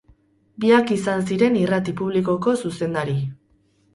[0.63, 3.17] Biak izan ziren irrati publikoko zuzendari.